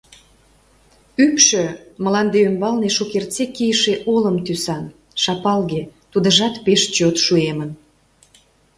Ӱпшӧ 1.23 1.63
мланде 2.03 2.37
ӱмбалне 2.47 2.89
шукертсек 2.97 3.49
кийыше 3.57 3.93
олым 4.13 4.37
тӱсан, 4.45 4.85
шапалге, 5.21 5.81
тудыжат 6.11 6.55
пеш 6.65 6.81
чот 6.95 7.15
шуэмын. 7.25 7.71